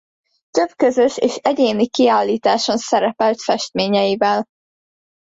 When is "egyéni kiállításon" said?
1.35-2.77